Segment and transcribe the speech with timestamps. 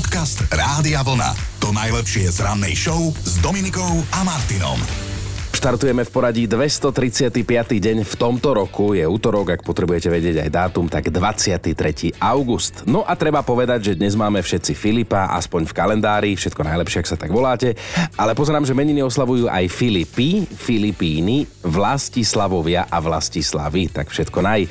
[0.00, 1.60] Podcast Rádia Vlna.
[1.60, 4.80] To najlepšie z rannej show s Dominikou a Martinom.
[5.52, 7.44] Štartujeme v poradí 235.
[7.76, 8.96] deň v tomto roku.
[8.96, 12.16] Je útorok, ak potrebujete vedieť aj dátum, tak 23.
[12.16, 12.88] august.
[12.88, 17.10] No a treba povedať, že dnes máme všetci Filipa, aspoň v kalendári, všetko najlepšie, ak
[17.12, 17.76] sa tak voláte.
[18.16, 24.64] Ale pozerám, že meniny oslavujú aj Filipy, Filipíny, Vlastislavovia a Vlastislavy, tak všetko naj.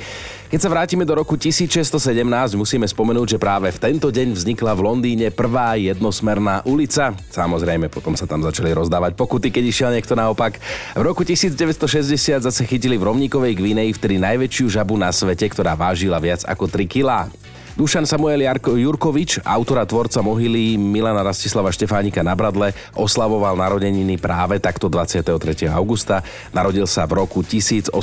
[0.50, 4.82] Keď sa vrátime do roku 1617, musíme spomenúť, že práve v tento deň vznikla v
[4.82, 7.14] Londýne prvá jednosmerná ulica.
[7.30, 10.58] Samozrejme, potom sa tam začali rozdávať pokuty, keď išiel niekto naopak.
[10.98, 16.18] V roku 1960 zase chytili v Rovníkovej Gvineji vtedy najväčšiu žabu na svete, ktorá vážila
[16.18, 17.30] viac ako 3 kg.
[17.78, 24.58] Dušan Samuel Jarko, Jurkovič, autora tvorca mohyly Milana Rastislava Štefánika na Bradle, oslavoval narodeniny práve
[24.58, 25.70] takto 23.
[25.70, 26.24] augusta.
[26.50, 27.94] Narodil sa v roku 1868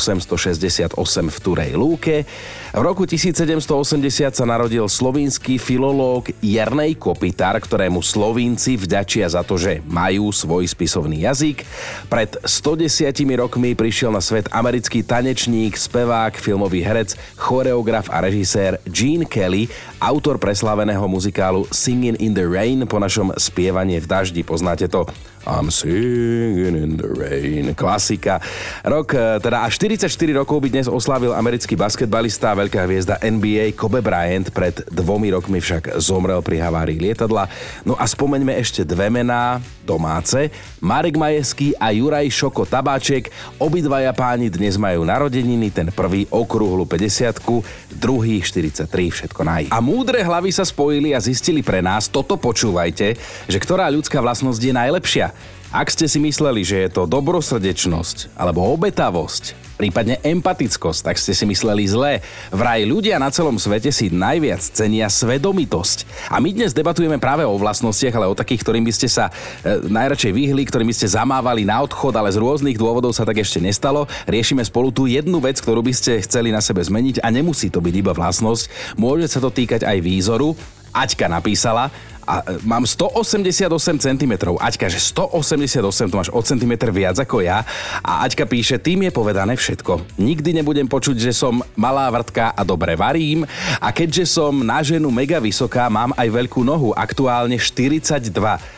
[1.27, 2.23] v Turej Lúke.
[2.71, 9.81] V roku 1780 sa narodil slovinský filológ Jernej Kopitar, ktorému Slovinci vďačia za to, že
[9.89, 11.65] majú svoj spisovný jazyk.
[12.05, 19.25] Pred 110 rokmi prišiel na svet americký tanečník, spevák, filmový herec, choreograf a režisér Gene
[19.25, 19.56] Kelly,
[19.97, 24.45] autor presláveného muzikálu Singing in the Rain po našom spievanie v daždi.
[24.45, 25.09] Poznáte to?
[25.47, 27.71] I'm singing in the rain.
[27.71, 28.43] Klasika.
[28.83, 33.71] Rok, e, teda až 44 rokov by dnes oslávil americký basketbalista a veľká hviezda NBA
[33.79, 34.51] Kobe Bryant.
[34.51, 37.47] Pred dvomi rokmi však zomrel pri havárii lietadla.
[37.87, 40.51] No a spomeňme ešte dve mená domáce.
[40.83, 43.31] Marek Majeský a Juraj Šoko Tabáček.
[43.55, 49.63] Obidvaja páni dnes majú narodeniny, ten prvý okrúhlu 50 druhý 43, všetko naj.
[49.71, 53.15] A múdre hlavy sa spojili a zistili pre nás, toto počúvajte,
[53.47, 55.36] že ktorá ľudská vlastnosť je najlepšia.
[55.67, 61.43] Ak ste si mysleli, že je to dobrosrdečnosť alebo obetavosť, prípadne empatickosť, tak ste si
[61.43, 62.23] mysleli zlé.
[62.55, 66.31] Vraj ľudia na celom svete si najviac cenia svedomitosť.
[66.31, 69.91] A my dnes debatujeme práve o vlastnostiach, ale o takých, ktorým by ste sa e,
[69.91, 73.59] najradšej vyhli, ktorým by ste zamávali na odchod, ale z rôznych dôvodov sa tak ešte
[73.59, 74.07] nestalo.
[74.23, 77.83] Riešime spolu tú jednu vec, ktorú by ste chceli na sebe zmeniť a nemusí to
[77.83, 78.95] byť iba vlastnosť.
[78.95, 80.55] Môže sa to týkať aj výzoru.
[80.95, 81.91] Aťka napísala,
[82.27, 83.71] a e, mám 188
[84.03, 84.33] cm.
[84.59, 87.63] Aťka, že 188, to máš o centimetr viac ako ja.
[88.03, 90.19] A Aťka píše, tým je povedané všetko.
[90.19, 93.47] Nikdy nebudem počuť, že som malá vrtka a dobre varím.
[93.79, 98.27] A keďže som na ženu mega vysoká, mám aj veľkú nohu, aktuálne 42.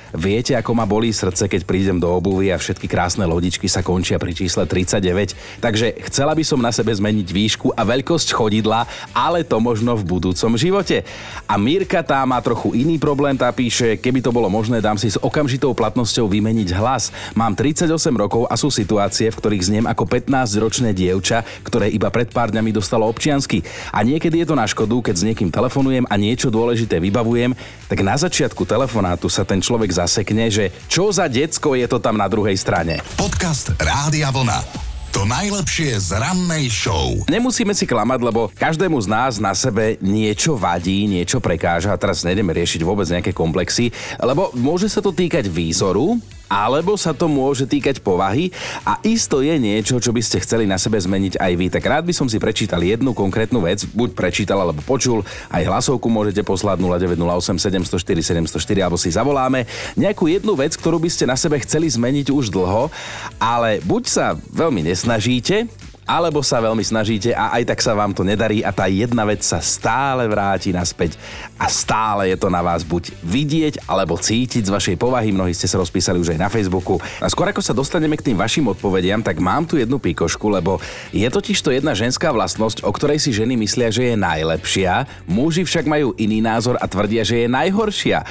[0.10, 4.18] Viete, ako ma bolí srdce, keď prídem do obuvy a všetky krásne lodičky sa končia
[4.18, 5.62] pri čísle 39.
[5.62, 10.10] Takže chcela by som na sebe zmeniť výšku a veľkosť chodidla, ale to možno v
[10.10, 11.06] budúcom živote.
[11.46, 15.14] A Mirka tá má trochu iný problém, tá píše, keby to bolo možné, dám si
[15.14, 17.14] s okamžitou platnosťou vymeniť hlas.
[17.38, 22.34] Mám 38 rokov a sú situácie, v ktorých zniem ako 15-ročné dievča, ktoré iba pred
[22.34, 23.62] pár dňami dostalo občiansky.
[23.94, 27.54] A niekedy je to na škodu, keď s niekým telefonujem a niečo dôležité vybavujem,
[27.86, 32.16] tak na začiatku telefonátu sa ten človek zasekne, že čo za decko je to tam
[32.16, 33.04] na druhej strane.
[33.20, 34.88] Podcast Rádia Vlna.
[35.10, 37.18] To najlepšie z rannej show.
[37.26, 41.92] Nemusíme si klamať, lebo každému z nás na sebe niečo vadí, niečo prekáža.
[41.92, 43.90] A teraz nejdeme riešiť vôbec nejaké komplexy,
[44.22, 48.50] lebo môže sa to týkať výzoru, alebo sa to môže týkať povahy
[48.84, 51.68] a isto je niečo, čo by ste chceli na sebe zmeniť aj vy.
[51.70, 55.22] Tak rád by som si prečítal jednu konkrétnu vec, buď prečítal alebo počul,
[55.54, 59.70] aj hlasovku môžete poslať 0908 704 704 alebo si zavoláme.
[59.94, 62.90] Nejakú jednu vec, ktorú by ste na sebe chceli zmeniť už dlho,
[63.38, 65.70] ale buď sa veľmi nesnažíte,
[66.10, 69.46] alebo sa veľmi snažíte a aj tak sa vám to nedarí a tá jedna vec
[69.46, 71.22] sa stále vráti naspäť
[71.62, 75.30] a stále je to na vás buď vidieť alebo cítiť z vašej povahy.
[75.30, 76.98] Mnohí ste sa rozpísali už aj na Facebooku.
[77.22, 80.82] A skôr ako sa dostaneme k tým vašim odpovediam, tak mám tu jednu pikošku, lebo
[81.14, 85.62] je totiž to jedna ženská vlastnosť, o ktorej si ženy myslia, že je najlepšia, muži
[85.62, 88.26] však majú iný názor a tvrdia, že je najhoršia.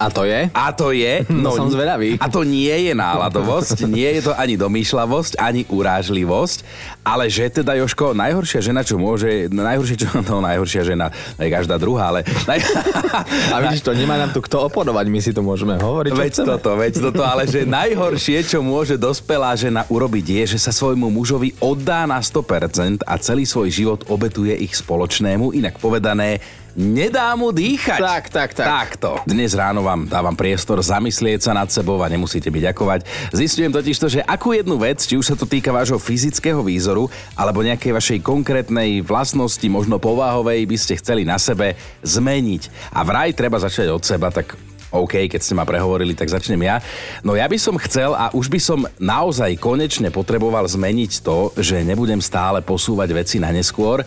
[0.00, 0.48] A to je?
[0.56, 1.28] A to je...
[1.44, 2.16] No, som zvedavý.
[2.16, 6.58] A to nie je náladovosť, nie je to ani domýšľavosť, ani urážlivosť,
[7.04, 9.52] ale že teda, Joško, najhoršia žena, čo môže...
[9.52, 10.08] Najhoršia, čo...
[10.24, 12.24] No, najhoršia žena, je každá druhá, ale...
[13.54, 16.48] A vidíš to, nemá nám tu kto opodovať, my si to môžeme hovoriť, Veď chceme.
[16.56, 21.10] toto, veď toto, ale že najhoršie, čo môže dospelá žena urobiť, je, že sa svojmu
[21.12, 26.38] mužovi oddá na 100% a celý svoj život obetuje ich spoločnému, inak povedané,
[26.78, 27.98] nedá mu dýchať.
[27.98, 28.66] Tak, tak, tak.
[28.66, 29.10] Takto.
[29.26, 33.00] Dnes ráno vám dávam priestor zamyslieť sa nad sebou a nemusíte byť ďakovať.
[33.34, 37.10] Zistujem totiž to, že akú jednu vec, či už sa to týka vášho fyzického výzoru
[37.34, 41.74] alebo nejakej vašej konkrétnej vlastnosti, možno povahovej, by ste chceli na sebe
[42.06, 42.94] zmeniť.
[42.94, 44.54] A vraj treba začať od seba, tak
[44.90, 46.82] OK, keď ste ma prehovorili, tak začnem ja.
[47.22, 51.86] No ja by som chcel a už by som naozaj konečne potreboval zmeniť to, že
[51.86, 54.02] nebudem stále posúvať veci na neskôr.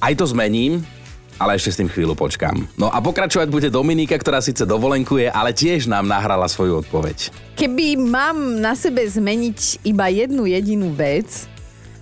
[0.00, 0.84] Aj to zmením,
[1.36, 2.56] ale ešte s tým chvíľu počkám.
[2.80, 7.32] No a pokračovať bude Dominika, ktorá síce dovolenkuje, ale tiež nám nahrala svoju odpoveď.
[7.56, 11.48] Keby mám na sebe zmeniť iba jednu jedinú vec,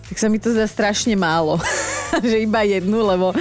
[0.07, 1.59] tak sa mi to zdá strašne málo.
[2.31, 3.35] že iba jednu, lebo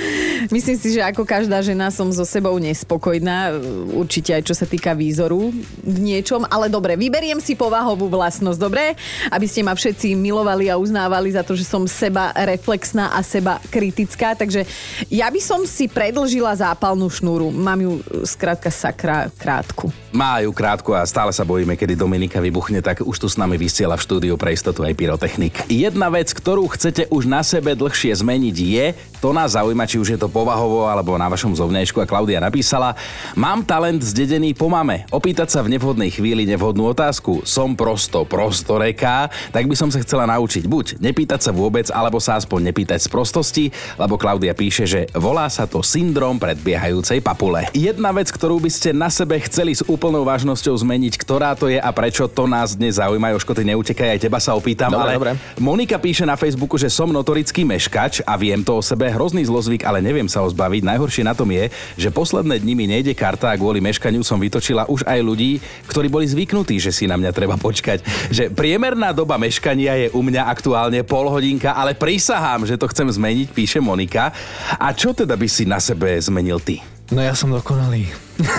[0.50, 3.56] myslím si, že ako každá žena som so sebou nespokojná,
[3.94, 5.54] určite aj čo sa týka výzoru
[5.84, 8.98] v niečom, ale dobre, vyberiem si povahovú vlastnosť, dobre?
[9.30, 13.62] Aby ste ma všetci milovali a uznávali za to, že som seba reflexná a seba
[13.70, 14.66] kritická, takže
[15.08, 17.54] ja by som si predlžila zápalnú šnúru.
[17.54, 17.94] Mám ju
[18.26, 19.92] skrátka sakra krátku.
[20.14, 23.98] Má krátku a stále sa bojíme, kedy Dominika vybuchne, tak už tu s nami vysiela
[23.98, 25.66] v štúdiu pre istotu aj pyrotechnik.
[25.68, 28.86] Jedna vec, ktorú chcete už na sebe dlhšie zmeniť je,
[29.24, 32.92] to nás zaujíma, či už je to povahovo alebo na vašom zovňajšku a Klaudia napísala,
[33.40, 35.08] mám talent zdedený po mame.
[35.16, 37.48] Opýtať sa v nevhodnej chvíli nevhodnú otázku.
[37.48, 42.20] Som prosto, prosto reká, tak by som sa chcela naučiť buď nepýtať sa vôbec, alebo
[42.20, 43.66] sa aspoň nepýtať z prostosti,
[43.96, 47.72] lebo Klaudia píše, že volá sa to syndrom predbiehajúcej papule.
[47.72, 51.80] Jedna vec, ktorú by ste na sebe chceli s úplnou vážnosťou zmeniť, ktorá to je
[51.80, 53.32] a prečo to nás dnes zaujíma.
[53.40, 55.32] Joško, ty neutekaj, aj teba sa opýtam, dobre, ale dobre.
[55.64, 59.86] Monika píše na Facebooku, že som notorický meškač a viem to o sebe hrozný zlozvyk,
[59.86, 60.82] ale neviem sa ho zbaviť.
[60.84, 64.90] Najhoršie na tom je, že posledné dni mi nejde karta a kvôli meškaniu som vytočila
[64.90, 68.02] už aj ľudí, ktorí boli zvyknutí, že si na mňa treba počkať.
[68.34, 73.08] Že priemerná doba meškania je u mňa aktuálne pol hodinka, ale prisahám, že to chcem
[73.08, 74.34] zmeniť, píše Monika.
[74.82, 76.82] A čo teda by si na sebe zmenil ty?
[77.14, 78.10] No ja som dokonalý.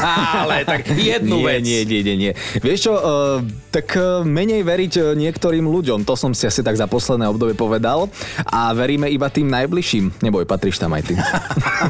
[0.00, 1.60] Ale tak jednu nie, vec.
[1.66, 2.32] Nie, nie, nie, nie.
[2.62, 3.42] Vieš čo, uh,
[3.74, 7.58] tak uh, menej veriť uh, niektorým ľuďom, to som si asi tak za posledné obdobie
[7.58, 8.06] povedal
[8.46, 10.22] a veríme iba tým najbližším.
[10.22, 11.14] Neboj, patríš tam aj ty.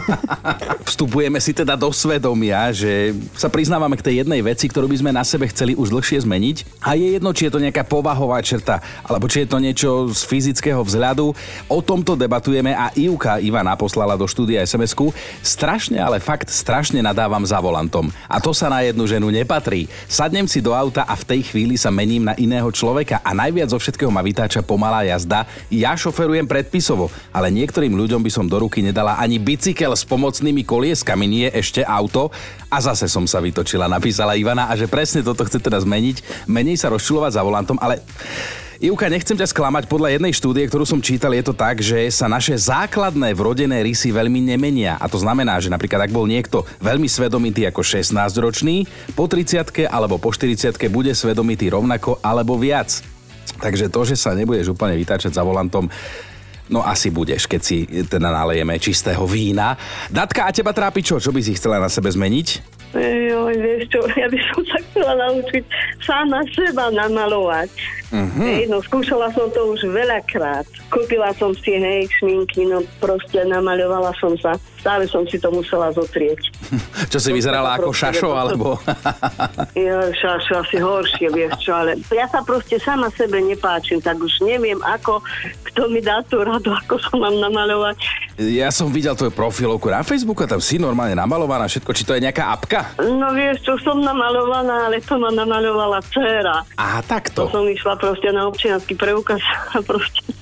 [0.89, 5.11] Vstupujeme si teda do svedomia, že sa priznávame k tej jednej veci, ktorú by sme
[5.13, 6.81] na sebe chceli už dlhšie zmeniť.
[6.81, 10.21] A je jedno, či je to nejaká povahová črta, alebo či je to niečo z
[10.25, 11.37] fyzického vzhľadu.
[11.69, 15.13] O tomto debatujeme a Ivka Ivana poslala do štúdia SMS-ku.
[15.45, 18.07] Strašne, ale fakt strašne nadávam za volantom.
[18.31, 19.91] A to sa na jednu ženu nepatrí.
[20.07, 23.75] Sadnem si do auta a v tej chvíli sa mením na iného človeka a najviac
[23.75, 25.51] zo všetkého ma vytáča pomalá jazda.
[25.75, 30.63] Ja šoferujem predpisovo, ale niektorým ľuďom by som do ruky nedala ani bicykel s pomocnými
[30.63, 32.31] kolieskami, nie ešte auto.
[32.71, 36.79] A zase som sa vytočila, napísala Ivana a že presne toto chce teda zmeniť, menej
[36.79, 38.03] sa rozčulovať za volantom, ale
[38.83, 42.27] Ivka, nechcem ťa sklamať, podľa jednej štúdie, ktorú som čítal, je to tak, že sa
[42.27, 44.99] naše základné vrodené rysy veľmi nemenia.
[44.99, 50.19] A to znamená, že napríklad ak bol niekto veľmi svedomitý ako 16-ročný, po 30 alebo
[50.19, 52.99] po 40 bude svedomitý rovnako alebo viac.
[53.63, 55.87] Takže to, že sa nebudeš úplne vytáčať za volantom,
[56.73, 59.77] No asi budeš, keď si teda nalejeme čistého vína.
[60.09, 61.21] Datka, a teba trápi čo?
[61.21, 62.49] Čo by si chcela na sebe zmeniť?
[62.95, 65.65] Joj, vieš čo, ja by som sa chcela naučiť
[66.07, 67.69] sama seba namalovať.
[68.15, 68.71] Uh-huh.
[68.71, 70.63] no skúšala som to už veľakrát.
[70.95, 74.55] Kúpila som si, hej, šminky, no proste namaľovala som sa.
[74.85, 76.53] Stále som si to musela zotrieť.
[77.13, 78.67] Čo si vyzerala ako šašo, to- alebo...
[79.75, 84.45] Ja, šašo asi horšie, vieš čo, ale ja sa proste sama sebe nepáčim, tak už
[84.47, 85.19] neviem, ako,
[85.71, 87.99] kto mi dá tú radu, ako sa mám namaľovať.
[88.39, 91.91] Ja som videl tvoju profilovku na Facebooku a tam si normálne namalovaná všetko.
[91.95, 92.81] Či to je nejaká apka?
[92.99, 96.67] No vieš čo, som namalovaná, ale to ma namaľovala dcera.
[96.75, 97.41] To takto.
[97.51, 99.39] som išla proste na občiansky preukaz
[99.75, 100.34] a proste,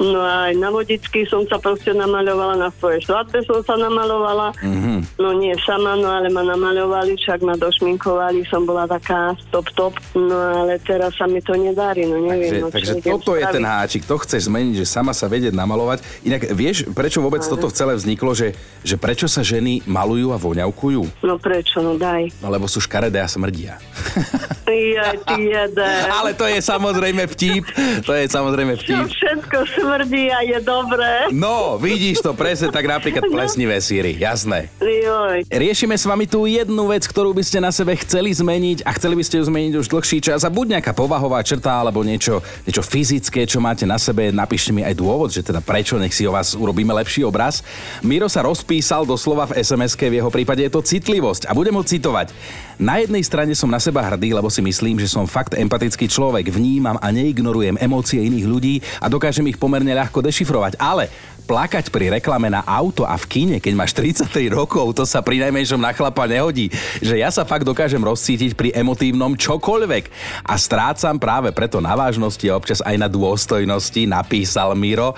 [0.00, 4.56] no a aj na vodičky som sa proste namaľovala, na svoje svadbe som sa namalovala,
[4.58, 4.98] mm-hmm.
[5.20, 9.94] no nie sama, no ale ma namaľovali, však ma došminkovali, som bola taká top top,
[10.16, 12.64] no ale teraz sa mi to nedarí, no neviem.
[12.64, 16.24] Takže, no, takže toto je ten háčik, to chceš zmeniť, že sama sa vedieť namalovať.
[16.24, 21.24] Inak vieš, prečo vôbec toto celé vzniklo, že, že prečo sa ženy malujú a voňavkujú?
[21.24, 22.32] No prečo, no daj.
[22.40, 23.76] No lebo sú škaredé a smrdia.
[24.66, 25.98] Jeden.
[26.18, 27.64] Ale to je samozrejme vtip,
[28.04, 29.06] to je samozrejme Čo vtip.
[29.12, 31.28] všetko smrdí a je dobré.
[31.30, 34.72] No, vidíš to presne tak napríklad plesnivé síry, jasné.
[34.80, 35.44] Joj.
[35.48, 39.14] Riešime s vami tú jednu vec, ktorú by ste na sebe chceli zmeniť a chceli
[39.18, 42.80] by ste ju zmeniť už dlhší čas a buď nejaká povahová črta alebo niečo, niečo
[42.80, 46.32] fyzické, čo máte na sebe, napíšte mi aj dôvod, že teda prečo, nech si o
[46.32, 47.60] vás urobíme lepší obraz.
[48.00, 51.84] Miro sa rozpísal doslova v SMS-ke, v jeho prípade je to citlivosť a budem ho
[51.84, 52.32] citovať.
[52.74, 56.54] Na jednej strane som na seba hrdý, lebo si myslím, že som fakt empatický človek,
[56.54, 61.10] vnímam a neignorujem emócie iných ľudí a dokážem ich pomerne ľahko dešifrovať, ale
[61.44, 65.44] Plakať pri reklame na auto a v kine, keď máš 33 rokov, to sa pri
[65.44, 66.72] najmenšom na chlapa nehodí.
[67.04, 70.08] Že ja sa fakt dokážem rozcítiť pri emotívnom čokoľvek.
[70.48, 75.12] A strácam práve preto na vážnosti a občas aj na dôstojnosti, napísal Miro.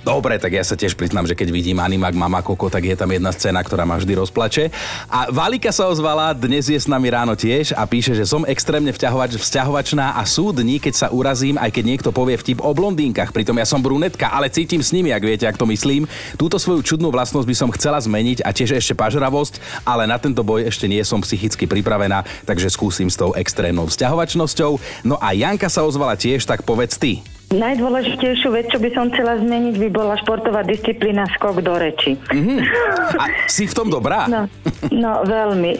[0.00, 3.12] Dobre, tak ja sa tiež priznám, že keď vidím Animak Mama Koko, tak je tam
[3.12, 4.72] jedna scéna, ktorá ma vždy rozplače.
[5.12, 8.96] A Valika sa ozvala, dnes je s nami ráno tiež a píše, že som extrémne
[8.96, 13.28] vťahovač, vzťahovačná a sú dní, keď sa urazím, aj keď niekto povie vtip o blondínkach.
[13.28, 16.08] Pritom ja som brunetka, ale cítim s nimi, ak viete, ak to myslím.
[16.40, 20.40] Túto svoju čudnú vlastnosť by som chcela zmeniť a tiež ešte pažravosť, ale na tento
[20.40, 25.04] boj ešte nie som psychicky pripravená, takže skúsim s tou extrémnou vzťahovačnosťou.
[25.04, 27.20] No a Janka sa ozvala tiež, tak povedz ty.
[27.50, 32.14] Najdôležitejšiu vec, čo by som chcela zmeniť, by bola športová disciplína skok do reči.
[32.30, 32.58] Mm-hmm.
[33.18, 34.30] A si v tom dobrá?
[34.30, 34.46] No,
[34.94, 35.74] no veľmi.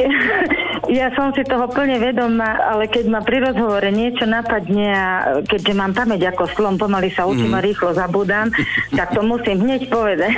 [0.90, 5.06] Ja som si toho plne vedomá, ale keď ma pri rozhovore niečo napadne a
[5.46, 7.58] keďže mám pamäť ako slom, pomaly sa učím mm.
[7.58, 8.50] a rýchlo zabudám,
[8.98, 10.34] tak to musím hneď povedať.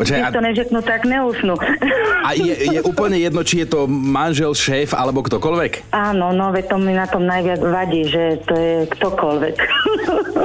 [0.00, 1.60] Počkej, Keď to nežeknú, tak neusnú.
[2.24, 5.92] A je, je úplne jedno, či je to manžel, šéf alebo ktokoľvek?
[5.92, 9.56] Áno, no veď to mi na tom najviac vadí, že to je ktokoľvek.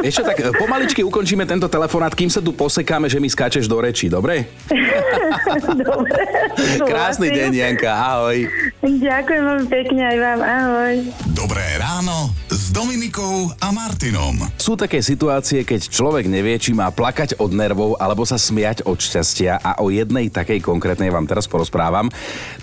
[0.03, 3.77] Ešte tak e, pomaličky ukončíme tento telefonát, kým sa tu posekáme, že mi skáčeš do
[3.77, 4.49] reči, dobre?
[5.85, 6.21] dobre.
[6.89, 8.49] Krásny deň, Janka, ahoj.
[8.81, 10.93] Ďakujem veľmi pekne aj vám, ahoj.
[11.37, 14.39] Dobré ráno s Dominikou a Martinom.
[14.55, 18.95] Sú také situácie, keď človek nevie, či má plakať od nervov alebo sa smiať od
[18.95, 22.07] šťastia a o jednej takej konkrétnej vám teraz porozprávam.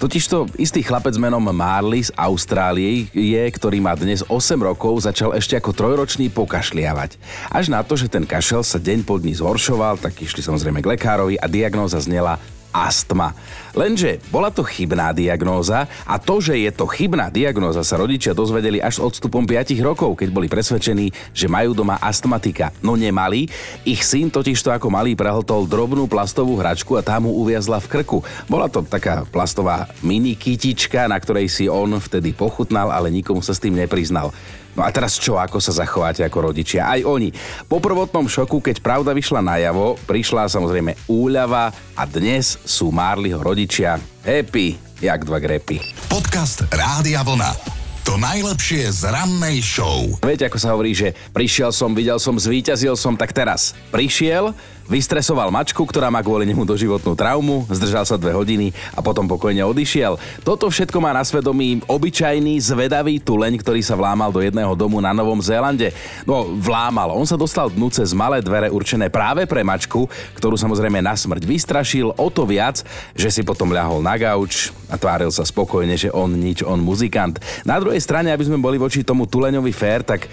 [0.01, 4.33] Totižto istý chlapec menom Marley z Austrálie je, ktorý má dnes 8
[4.65, 7.21] rokov, začal ešte ako trojročný pokašliavať.
[7.53, 10.89] Až na to, že ten kašel sa deň po dní zhoršoval, tak išli samozrejme k
[10.97, 12.41] lekárovi a diagnóza znela
[12.73, 13.37] astma.
[13.73, 18.81] Lenže bola to chybná diagnóza a to, že je to chybná diagnóza sa rodičia dozvedeli
[18.81, 22.69] až s odstupom 5 rokov, keď boli presvedčení, že majú doma astmatika.
[22.85, 23.49] No nemali,
[23.88, 28.00] ich syn totiž to ako malý prehltol drobnú plastovú hračku a tá mu uviazla v
[28.00, 28.21] krku.
[28.45, 33.57] Bola to taká plastová mini kytička, na ktorej si on vtedy pochutnal, ale nikomu sa
[33.57, 34.33] s tým nepriznal.
[34.73, 36.88] No a teraz čo, ako sa zachováte ako rodičia?
[36.88, 37.29] Aj oni.
[37.69, 44.00] Po prvotnom šoku, keď pravda vyšla najavo, prišla samozrejme úľava a dnes sú Marliho rodičia
[44.25, 45.76] happy, jak dva grepy.
[46.09, 47.83] Podcast Rádia Vlna.
[48.02, 50.11] To najlepšie z rannej show.
[50.26, 54.50] Viete, ako sa hovorí, že prišiel som, videl som, zvíťazil som, tak teraz prišiel,
[54.93, 59.65] vystresoval mačku, ktorá má kvôli nemu doživotnú traumu, zdržal sa dve hodiny a potom pokojne
[59.65, 60.21] odišiel.
[60.45, 65.17] Toto všetko má na svedomí obyčajný, zvedavý tuleň, ktorý sa vlámal do jedného domu na
[65.17, 65.97] Novom Zélande.
[66.29, 67.17] No, vlámal.
[67.17, 70.05] On sa dostal dnu cez malé dvere určené práve pre mačku,
[70.37, 72.85] ktorú samozrejme na smrť vystrašil o to viac,
[73.17, 77.41] že si potom ľahol na gauč a tváril sa spokojne, že on nič, on muzikant.
[77.65, 80.29] Na druhej strane, aby sme boli voči tomu tuleňovi fér, tak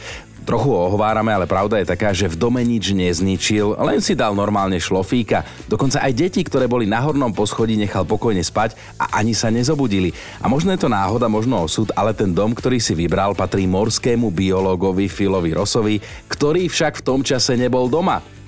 [0.48, 4.80] trochu ohovárame, ale pravda je taká, že v dome nič nezničil, len si dal normálne
[4.80, 5.46] šlofíka.
[5.68, 10.16] Dokonca aj deti, ktoré boli na hornom poschodí, nechal pokojne spať a ani sa nezobudili.
[10.40, 14.32] A možno je to náhoda, možno osud, ale ten dom, ktorý si vybral, patrí morskému
[14.34, 16.00] biológovi Filovi Rosovi,
[16.32, 18.39] ktorý však v tom čase nebol doma.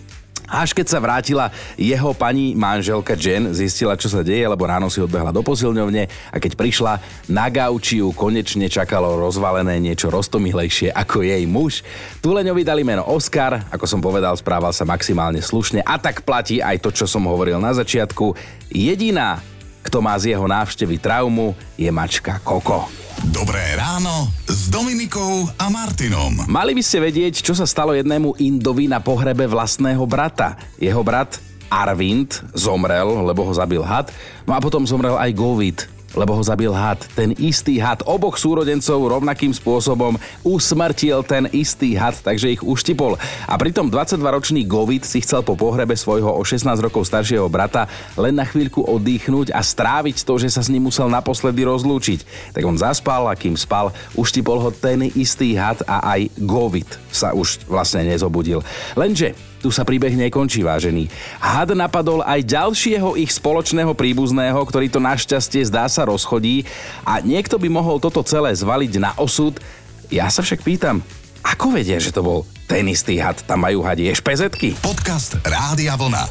[0.52, 1.48] Až keď sa vrátila
[1.80, 6.36] jeho pani manželka Jen, zistila, čo sa deje, lebo ráno si odbehla do posilňovne a
[6.44, 7.00] keď prišla
[7.32, 11.88] na gauči ju konečne čakalo rozvalené niečo roztomilejšie ako jej muž.
[12.20, 16.84] Tuleňovi dali meno Oscar, ako som povedal, správal sa maximálne slušne a tak platí aj
[16.84, 18.36] to, čo som hovoril na začiatku.
[18.68, 19.40] Jediná,
[19.88, 23.01] kto má z jeho návštevy traumu, je mačka Koko.
[23.30, 26.42] Dobré ráno s Dominikou a Martinom.
[26.50, 30.58] Mali by ste vedieť, čo sa stalo jednému Indovi na pohrebe vlastného brata.
[30.82, 31.38] Jeho brat
[31.70, 34.10] Arvind zomrel, lebo ho zabil had,
[34.50, 35.86] no a potom zomrel aj Govid,
[36.16, 37.00] lebo ho zabil had.
[37.16, 43.16] Ten istý had oboch súrodencov rovnakým spôsobom usmrtil ten istý had, takže ich uštipol.
[43.48, 48.36] A pritom 22-ročný Govid si chcel po pohrebe svojho o 16 rokov staršieho brata len
[48.36, 52.52] na chvíľku oddychnúť a stráviť to, že sa s ním musel naposledy rozlúčiť.
[52.56, 57.36] Tak on zaspal a kým spal, uštipol ho ten istý had a aj Govid sa
[57.36, 58.64] už vlastne nezobudil.
[58.96, 61.08] Lenže tu sa príbeh nekončí, vážený.
[61.38, 66.66] Had napadol aj ďalšieho ich spoločného príbuzného, ktorý to našťastie zdá sa rozchodí
[67.06, 69.62] a niekto by mohol toto celé zvaliť na osud.
[70.10, 71.06] Ja sa však pýtam,
[71.46, 73.38] ako vedia, že to bol ten istý had?
[73.46, 74.78] Tam majú hadi špezetky?
[74.82, 76.26] Podcast Rádia Vlna.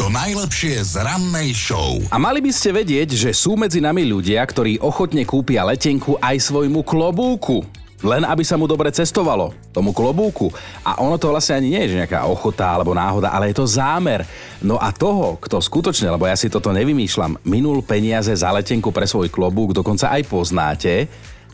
[0.00, 2.00] To najlepšie z rannej show.
[2.08, 6.40] A mali by ste vedieť, že sú medzi nami ľudia, ktorí ochotne kúpia letenku aj
[6.40, 10.48] svojmu klobúku len aby sa mu dobre cestovalo, tomu klobúku.
[10.84, 14.24] A ono to vlastne ani nie je nejaká ochota alebo náhoda, ale je to zámer.
[14.64, 19.04] No a toho, kto skutočne, lebo ja si toto nevymýšľam, minul peniaze za letenku pre
[19.04, 21.08] svoj klobúk, dokonca aj poznáte,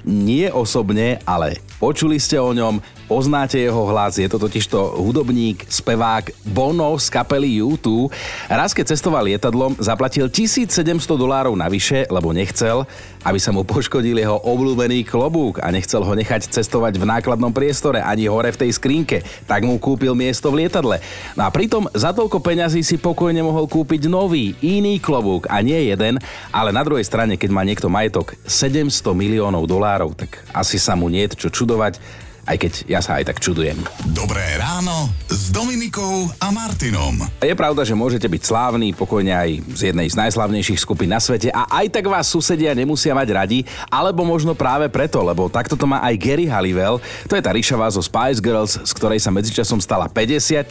[0.07, 2.79] nie osobne, ale počuli ste o ňom,
[3.11, 8.07] poznáte jeho hlas, je to totižto hudobník, spevák Bono z kapely U2.
[8.47, 12.87] Raz keď cestoval lietadlom, zaplatil 1700 dolárov navyše, lebo nechcel,
[13.27, 17.99] aby sa mu poškodil jeho obľúbený klobúk a nechcel ho nechať cestovať v nákladnom priestore
[17.99, 21.03] ani hore v tej skrinke, tak mu kúpil miesto v lietadle.
[21.35, 25.91] No a pritom za toľko peňazí si pokojne mohol kúpiť nový, iný klobúk a nie
[25.91, 26.23] jeden,
[26.55, 31.11] ale na druhej strane, keď má niekto majetok 700 miliónov dolárov, tak asi sa mu
[31.11, 31.99] nie čo čudovať,
[32.47, 33.77] aj keď ja sa aj tak čudujem.
[34.15, 37.27] Dobré ráno s Dominikou a Martinom.
[37.43, 41.51] Je pravda, že môžete byť slávni, pokojne aj z jednej z najslavnejších skupín na svete
[41.51, 43.61] a aj tak vás susedia nemusia mať radi,
[43.91, 47.03] alebo možno práve preto, lebo takto to má aj Gary Halliwell.
[47.27, 50.71] To je tá ríšava zo Spice Girls, z ktorej sa medzičasom stala 50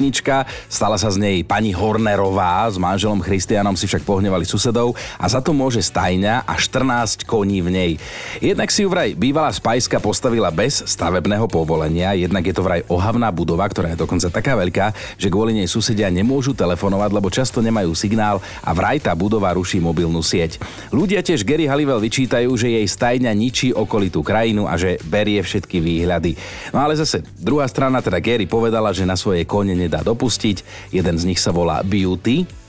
[0.72, 5.44] stala sa z nej pani Hornerová, s manželom Christianom si však pohnevali susedov a za
[5.44, 7.92] to môže stajňa a 14 koní v nej.
[8.40, 12.86] Jednak si ju vraj bývalá Spajska postavila bez stavebného povolenia povolenia, jednak je to vraj
[12.86, 17.58] ohavná budova, ktorá je dokonca taká veľká, že kvôli nej susedia nemôžu telefonovať, lebo často
[17.66, 20.62] nemajú signál a vraj tá budova ruší mobilnú sieť.
[20.94, 25.82] Ľudia tiež Gary Halliwell vyčítajú, že jej stajňa ničí okolitú krajinu a že berie všetky
[25.82, 26.38] výhľady.
[26.70, 30.62] No ale zase, druhá strana teda Gary povedala, že na svoje kone nedá dopustiť.
[30.94, 32.65] Jeden z nich sa volá Beauty,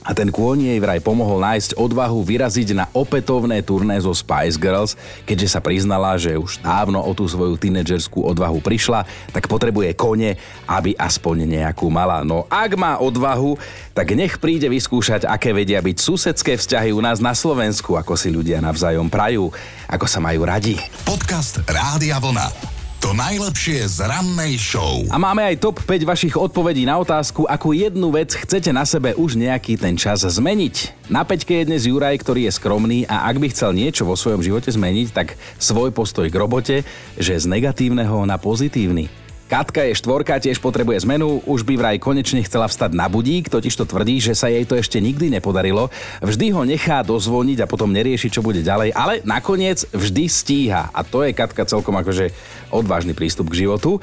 [0.00, 4.96] a ten kôň jej vraj pomohol nájsť odvahu vyraziť na opätovné turné zo Spice Girls,
[5.28, 10.40] keďže sa priznala, že už dávno o tú svoju tínedžerskú odvahu prišla, tak potrebuje kone,
[10.64, 12.24] aby aspoň nejakú mala.
[12.24, 13.60] No ak má odvahu,
[13.92, 18.32] tak nech príde vyskúšať, aké vedia byť susedské vzťahy u nás na Slovensku, ako si
[18.32, 19.52] ľudia navzájom prajú,
[19.84, 20.80] ako sa majú radi.
[21.04, 22.79] Podcast Rádia Vlna.
[23.00, 25.08] To najlepšie z rannej show.
[25.08, 29.16] A máme aj top 5 vašich odpovedí na otázku, akú jednu vec chcete na sebe
[29.16, 31.08] už nejaký ten čas zmeniť.
[31.08, 34.44] Na peťke je dnes Juraj, ktorý je skromný a ak by chcel niečo vo svojom
[34.44, 36.76] živote zmeniť, tak svoj postoj k robote,
[37.16, 39.08] že z negatívneho na pozitívny.
[39.50, 43.74] Katka je štvorka, tiež potrebuje zmenu, už by vraj konečne chcela vstať na budík, totiž
[43.74, 45.90] to tvrdí, že sa jej to ešte nikdy nepodarilo.
[46.22, 50.94] Vždy ho nechá dozvoniť a potom nerieši, čo bude ďalej, ale nakoniec vždy stíha.
[50.94, 52.30] A to je Katka celkom akože
[52.70, 53.98] odvážny prístup k životu.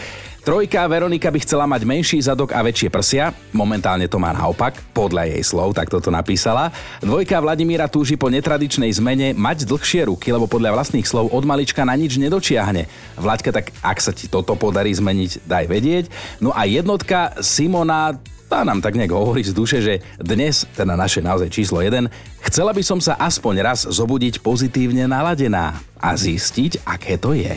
[0.48, 5.28] Trojka Veronika by chcela mať menší zadok a väčšie prsia, momentálne to má naopak, podľa
[5.28, 6.72] jej slov, tak toto napísala.
[7.04, 11.84] Dvojka Vladimíra túži po netradičnej zmene mať dlhšie ruky, lebo podľa vlastných slov od malička
[11.84, 12.88] na nič nedočiahne.
[13.20, 16.06] Vlaďka, tak ak sa ti toto podarí zmeniť, daj vedieť.
[16.40, 18.16] No a jednotka Simona
[18.48, 22.08] tá nám tak nejak hovorí z duše, že dnes, teda naše naozaj číslo 1,
[22.48, 27.52] chcela by som sa aspoň raz zobudiť pozitívne naladená a zistiť, aké to je.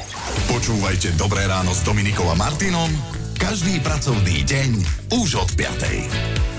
[0.50, 2.90] Počúvajte Dobré ráno s Dominikom a Martinom
[3.40, 4.70] každý pracovný deň
[5.16, 6.49] už od 5.